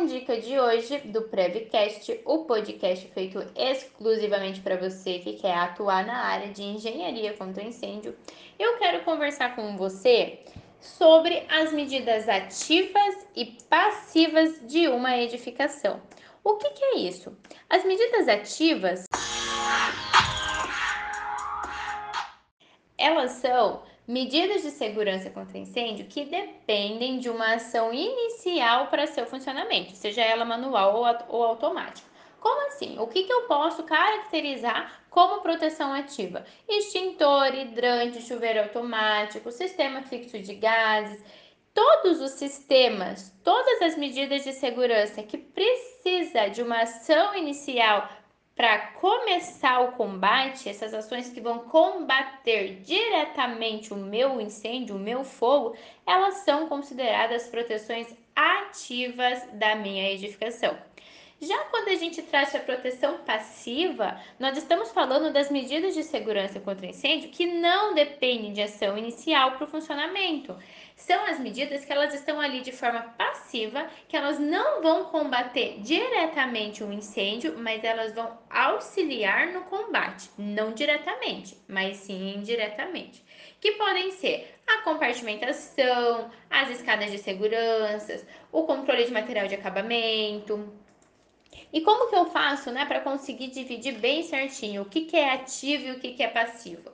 com 0.00 0.06
dica 0.06 0.40
de 0.40 0.58
hoje 0.58 0.96
do 1.00 1.20
Prevcast, 1.24 2.22
o 2.24 2.44
podcast 2.46 3.06
feito 3.08 3.38
exclusivamente 3.54 4.58
para 4.62 4.78
você 4.78 5.18
que 5.18 5.34
quer 5.34 5.54
atuar 5.54 6.06
na 6.06 6.16
área 6.24 6.48
de 6.48 6.62
engenharia 6.62 7.34
contra 7.34 7.62
incêndio. 7.62 8.16
Eu 8.58 8.78
quero 8.78 9.04
conversar 9.04 9.54
com 9.54 9.76
você 9.76 10.40
sobre 10.80 11.44
as 11.50 11.70
medidas 11.74 12.26
ativas 12.30 13.26
e 13.36 13.58
passivas 13.68 14.66
de 14.66 14.88
uma 14.88 15.18
edificação. 15.18 16.00
O 16.42 16.56
que, 16.56 16.70
que 16.70 16.82
é 16.82 16.96
isso? 17.00 17.36
As 17.68 17.84
medidas 17.84 18.26
ativas 18.26 19.04
elas 22.96 23.32
são 23.32 23.82
medidas 24.06 24.62
de 24.62 24.70
segurança 24.70 25.30
contra 25.30 25.58
incêndio 25.58 26.06
que 26.06 26.24
dependem 26.24 27.18
de 27.18 27.28
uma 27.28 27.54
ação 27.54 27.92
inicial 27.92 28.88
para 28.88 29.06
seu 29.06 29.26
funcionamento, 29.26 29.94
seja 29.94 30.22
ela 30.22 30.44
manual 30.44 31.02
ou 31.28 31.44
automática. 31.44 32.08
Como 32.40 32.66
assim? 32.68 32.98
O 32.98 33.06
que, 33.06 33.24
que 33.24 33.32
eu 33.32 33.42
posso 33.42 33.82
caracterizar 33.82 35.02
como 35.10 35.42
proteção 35.42 35.92
ativa? 35.92 36.44
Extintor, 36.66 37.54
hidrante, 37.54 38.22
chuveiro 38.22 38.60
automático, 38.60 39.52
sistema 39.52 40.02
fixo 40.02 40.38
de 40.38 40.54
gases, 40.54 41.22
todos 41.74 42.20
os 42.20 42.32
sistemas, 42.32 43.32
todas 43.44 43.82
as 43.82 43.96
medidas 43.96 44.44
de 44.44 44.52
segurança 44.52 45.22
que 45.22 45.36
precisa 45.36 46.48
de 46.48 46.62
uma 46.62 46.82
ação 46.82 47.34
inicial 47.36 48.08
para 48.60 48.76
começar 49.00 49.80
o 49.80 49.92
combate, 49.92 50.68
essas 50.68 50.92
ações 50.92 51.30
que 51.30 51.40
vão 51.40 51.60
combater 51.60 52.74
diretamente 52.82 53.94
o 53.94 53.96
meu 53.96 54.38
incêndio, 54.38 54.96
o 54.96 54.98
meu 54.98 55.24
fogo, 55.24 55.74
elas 56.06 56.34
são 56.44 56.68
consideradas 56.68 57.48
proteções 57.48 58.06
ativas 58.36 59.42
da 59.54 59.74
minha 59.76 60.12
edificação. 60.12 60.76
Já 61.42 61.56
quando 61.70 61.88
a 61.88 61.94
gente 61.94 62.20
traz 62.20 62.54
a 62.54 62.60
proteção 62.60 63.16
passiva, 63.24 64.20
nós 64.38 64.58
estamos 64.58 64.90
falando 64.90 65.32
das 65.32 65.50
medidas 65.50 65.94
de 65.94 66.02
segurança 66.02 66.60
contra 66.60 66.86
incêndio 66.86 67.30
que 67.30 67.46
não 67.46 67.94
dependem 67.94 68.52
de 68.52 68.60
ação 68.60 68.98
inicial 68.98 69.52
para 69.52 69.64
o 69.64 69.70
funcionamento. 69.70 70.54
São 70.94 71.24
as 71.24 71.40
medidas 71.40 71.82
que 71.82 71.90
elas 71.90 72.12
estão 72.12 72.38
ali 72.38 72.60
de 72.60 72.72
forma 72.72 73.00
passiva, 73.16 73.88
que 74.06 74.18
elas 74.18 74.38
não 74.38 74.82
vão 74.82 75.04
combater 75.04 75.80
diretamente 75.80 76.84
o 76.84 76.92
incêndio, 76.92 77.56
mas 77.56 77.82
elas 77.82 78.12
vão 78.12 78.38
auxiliar 78.50 79.46
no 79.46 79.62
combate, 79.62 80.28
não 80.36 80.74
diretamente, 80.74 81.56
mas 81.66 81.96
sim 81.96 82.34
indiretamente. 82.34 83.24
Que 83.58 83.72
podem 83.72 84.10
ser 84.10 84.56
a 84.66 84.82
compartimentação, 84.82 86.30
as 86.50 86.68
escadas 86.68 87.10
de 87.10 87.16
segurança, 87.16 88.26
o 88.52 88.64
controle 88.64 89.04
de 89.04 89.10
material 89.10 89.46
de 89.46 89.54
acabamento, 89.54 90.70
e 91.72 91.80
como 91.82 92.08
que 92.08 92.16
eu 92.16 92.26
faço, 92.30 92.70
né, 92.70 92.84
para 92.84 93.00
conseguir 93.00 93.48
dividir 93.48 93.98
bem 93.98 94.22
certinho 94.22 94.82
o 94.82 94.84
que, 94.84 95.02
que 95.02 95.16
é 95.16 95.34
ativo 95.34 95.84
e 95.86 95.90
o 95.92 96.00
que, 96.00 96.12
que 96.12 96.22
é 96.22 96.28
passivo? 96.28 96.90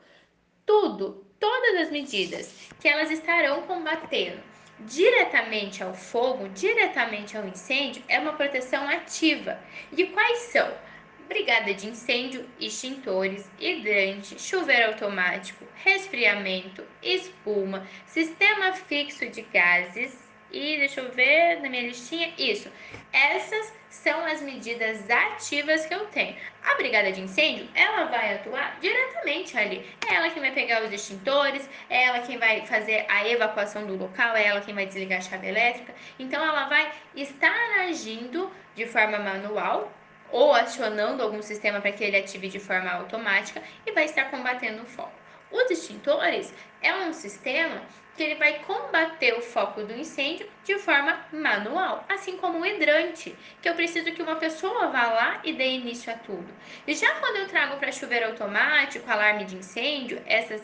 Tudo, 0.65 1.27
todas 1.41 1.81
as 1.83 1.91
medidas 1.91 2.53
que 2.81 2.89
elas 2.89 3.11
estarão 3.11 3.63
combatendo 3.63 4.43
diretamente 4.81 5.83
ao 5.83 5.95
fogo, 5.95 6.49
diretamente 6.51 7.37
ao 7.37 7.47
incêndio, 7.47 8.03
é 8.09 8.19
uma 8.19 8.35
proteção 8.35 8.87
ativa. 8.89 9.59
E 9.97 10.07
quais 10.07 10.39
são? 10.39 10.71
Brigada 11.29 11.75
de 11.75 11.89
incêndio, 11.89 12.49
extintores, 12.61 13.51
hidrante, 13.59 14.41
chuveiro 14.41 14.93
automático, 14.93 15.65
resfriamento, 15.75 16.85
espuma, 17.03 17.87
sistema 18.07 18.73
fixo 18.75 19.27
de 19.29 19.43
gases, 19.43 20.26
e 20.57 20.79
deixa 20.79 21.01
eu 21.01 21.13
ver 21.13 21.61
na 21.61 21.69
minha 21.69 21.83
listinha. 21.83 22.33
Isso. 22.39 22.71
Essas 23.13 23.73
são 23.91 24.25
as 24.25 24.41
medidas 24.41 25.09
ativas 25.11 25.85
que 25.85 25.95
eu 25.95 26.07
tenho. 26.07 26.37
A 26.65 26.75
brigada 26.77 27.13
de 27.13 27.21
incêndio, 27.21 27.69
ela 27.75 28.05
vai 28.05 28.35
atuar 28.35 28.79
diretamente 28.81 29.57
ali. 29.57 29.87
É 30.09 30.15
ela 30.15 30.31
quem 30.31 30.41
vai 30.41 30.53
pegar 30.53 30.83
os 30.83 30.93
extintores, 30.93 31.69
é 31.91 32.05
ela 32.05 32.21
quem 32.21 32.39
vai 32.39 32.65
fazer 32.67 33.05
a 33.09 33.29
evacuação 33.29 33.87
do 33.87 33.97
local, 33.97 34.35
é 34.35 34.47
ela 34.47 34.61
quem 34.61 34.75
vai 34.75 34.87
desligar 34.87 35.19
a 35.19 35.23
chave 35.23 35.49
elétrica. 35.49 35.95
Então 36.19 36.43
ela 36.43 36.67
vai 36.67 36.91
estar 37.15 37.81
agindo 37.81 38.51
de 38.75 38.87
forma 38.87 39.19
manual 39.19 39.93
ou 40.31 40.55
acionando 40.55 41.23
algum 41.23 41.43
sistema 41.43 41.81
para 41.81 41.93
que 41.93 42.03
ele 42.03 42.17
ative 42.17 42.49
de 42.49 42.59
forma 42.59 42.91
automática 42.91 43.63
e 43.85 43.93
vai 43.93 44.05
estar 44.05 44.31
combatendo 44.31 44.83
o 44.83 44.87
fogo. 44.87 45.26
Os 45.51 45.71
extintores 45.71 46.53
é 46.83 46.95
um 46.95 47.13
sistema 47.13 47.83
que 48.17 48.23
ele 48.23 48.35
vai 48.37 48.61
combater 48.61 49.35
o 49.35 49.43
foco 49.43 49.83
do 49.83 49.95
incêndio 49.95 50.49
de 50.65 50.79
forma 50.79 51.25
manual, 51.33 52.05
assim 52.09 52.37
como 52.39 52.61
o 52.61 52.67
hidrante, 52.67 53.37
que 53.61 53.69
eu 53.69 53.75
preciso 53.75 54.11
que 54.13 54.23
uma 54.23 54.37
pessoa 54.37 54.89
vá 54.89 55.07
lá 55.09 55.41
e 55.45 55.53
dê 55.53 55.69
início 55.73 56.11
a 56.11 56.17
tudo. 56.17 56.49
E 56.87 56.95
já 56.95 57.15
quando 57.17 57.37
eu 57.37 57.49
trago 57.49 57.77
para 57.77 57.93
chuveiro 57.93 58.27
automático, 58.27 59.09
alarme 59.11 59.45
de 59.45 59.57
incêndio, 59.57 60.23
essas 60.27 60.63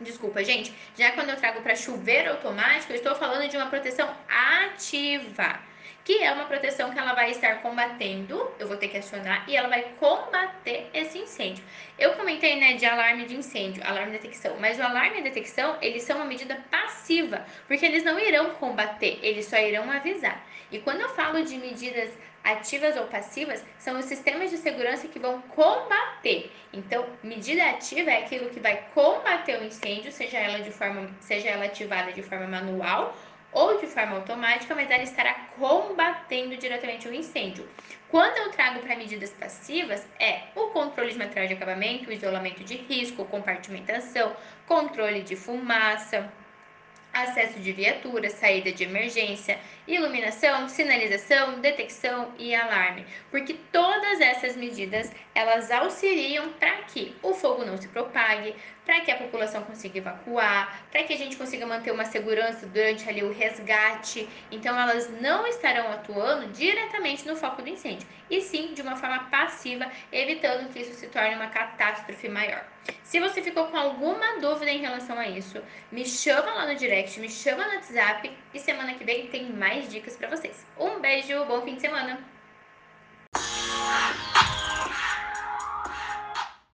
Desculpa, 0.00 0.42
gente. 0.42 0.74
Já 0.96 1.12
quando 1.12 1.28
eu 1.28 1.36
trago 1.36 1.60
para 1.60 1.76
chuveiro 1.76 2.30
automático, 2.30 2.92
eu 2.92 2.96
estou 2.96 3.14
falando 3.14 3.48
de 3.48 3.56
uma 3.56 3.66
proteção 3.66 4.08
ativa 4.28 5.60
que 6.04 6.22
é 6.22 6.32
uma 6.32 6.46
proteção 6.46 6.90
que 6.90 6.98
ela 6.98 7.14
vai 7.14 7.30
estar 7.30 7.62
combatendo, 7.62 8.50
eu 8.58 8.66
vou 8.66 8.76
ter 8.76 8.88
que 8.88 8.96
acionar, 8.96 9.44
e 9.48 9.56
ela 9.56 9.68
vai 9.68 9.82
combater 9.98 10.88
esse 10.92 11.18
incêndio. 11.18 11.64
Eu 11.98 12.12
comentei, 12.14 12.58
né, 12.58 12.74
de 12.74 12.86
alarme 12.86 13.26
de 13.26 13.36
incêndio, 13.36 13.82
alarme 13.86 14.12
de 14.12 14.18
detecção, 14.18 14.56
mas 14.58 14.78
o 14.78 14.82
alarme 14.82 15.20
e 15.20 15.22
detecção, 15.22 15.76
eles 15.80 16.02
são 16.02 16.16
uma 16.16 16.24
medida 16.24 16.62
passiva, 16.70 17.44
porque 17.66 17.84
eles 17.84 18.04
não 18.04 18.18
irão 18.18 18.50
combater, 18.54 19.18
eles 19.22 19.46
só 19.46 19.56
irão 19.56 19.90
avisar. 19.90 20.44
E 20.70 20.78
quando 20.78 21.00
eu 21.00 21.08
falo 21.10 21.44
de 21.44 21.56
medidas 21.56 22.10
ativas 22.42 22.96
ou 22.96 23.06
passivas, 23.06 23.64
são 23.78 23.98
os 23.98 24.06
sistemas 24.06 24.50
de 24.50 24.56
segurança 24.56 25.08
que 25.08 25.18
vão 25.18 25.42
combater. 25.42 26.50
Então, 26.72 27.06
medida 27.22 27.64
ativa 27.68 28.10
é 28.10 28.24
aquilo 28.24 28.50
que 28.50 28.60
vai 28.60 28.84
combater 28.94 29.60
o 29.60 29.64
incêndio, 29.64 30.10
seja 30.10 30.38
ela 30.38 30.60
de 30.60 30.70
forma, 30.70 31.10
seja 31.20 31.48
ela 31.48 31.66
ativada 31.66 32.12
de 32.12 32.22
forma 32.22 32.46
manual 32.46 33.14
ou 33.52 33.78
de 33.78 33.86
forma 33.86 34.16
automática, 34.16 34.74
mas 34.74 34.90
ela 34.90 35.02
estará 35.02 35.34
combatendo 35.58 36.56
diretamente 36.56 37.08
o 37.08 37.14
incêndio. 37.14 37.68
Quando 38.08 38.38
eu 38.38 38.50
trago 38.50 38.80
para 38.80 38.96
medidas 38.96 39.30
passivas, 39.30 40.06
é 40.18 40.42
o 40.54 40.68
controle 40.68 41.12
de 41.12 41.18
material 41.18 41.46
de 41.46 41.54
acabamento, 41.54 42.10
o 42.10 42.12
isolamento 42.12 42.64
de 42.64 42.76
risco, 42.76 43.24
compartimentação, 43.24 44.34
controle 44.66 45.22
de 45.22 45.36
fumaça, 45.36 46.32
acesso 47.12 47.58
de 47.58 47.72
viatura, 47.72 48.30
saída 48.30 48.72
de 48.72 48.84
emergência, 48.84 49.58
iluminação, 49.86 50.68
sinalização, 50.68 51.60
detecção 51.60 52.32
e 52.38 52.54
alarme, 52.54 53.04
porque 53.30 53.54
todas 53.72 54.20
essas 54.20 54.56
medidas 54.56 55.10
elas 55.34 55.70
auxiliam 55.70 56.50
para 56.52 56.82
que 56.82 57.14
o 57.22 57.34
fogo 57.34 57.64
não 57.64 57.76
se 57.76 57.88
propague, 57.88 58.54
para 58.84 59.00
que 59.00 59.10
a 59.10 59.16
população 59.16 59.62
consiga 59.62 59.98
evacuar, 59.98 60.82
para 60.90 61.04
que 61.04 61.12
a 61.12 61.16
gente 61.16 61.36
consiga 61.36 61.66
manter 61.66 61.92
uma 61.92 62.04
segurança 62.04 62.66
durante 62.66 63.08
ali 63.08 63.22
o 63.22 63.32
resgate. 63.32 64.28
Então 64.50 64.78
elas 64.78 65.08
não 65.20 65.46
estarão 65.46 65.92
atuando 65.92 66.48
diretamente 66.48 67.26
no 67.26 67.36
foco 67.36 67.62
do 67.62 67.68
incêndio, 67.68 68.06
e 68.28 68.40
sim 68.40 68.74
de 68.74 68.82
uma 68.82 68.96
forma 68.96 69.30
passiva, 69.30 69.90
evitando 70.10 70.72
que 70.72 70.80
isso 70.80 70.94
se 70.94 71.06
torne 71.08 71.34
uma 71.34 71.48
catástrofe 71.48 72.28
maior. 72.28 72.64
Se 73.10 73.18
você 73.18 73.42
ficou 73.42 73.66
com 73.66 73.76
alguma 73.76 74.38
dúvida 74.38 74.70
em 74.70 74.78
relação 74.78 75.18
a 75.18 75.26
isso, 75.26 75.60
me 75.90 76.06
chama 76.06 76.54
lá 76.54 76.64
no 76.64 76.76
direct, 76.76 77.18
me 77.18 77.28
chama 77.28 77.66
no 77.66 77.74
WhatsApp 77.74 78.30
e 78.54 78.58
semana 78.60 78.94
que 78.94 79.02
vem 79.02 79.26
tem 79.26 79.50
mais 79.50 79.90
dicas 79.90 80.16
para 80.16 80.28
vocês. 80.28 80.64
Um 80.78 81.00
beijo, 81.00 81.44
bom 81.46 81.60
fim 81.62 81.74
de 81.74 81.80
semana! 81.80 82.20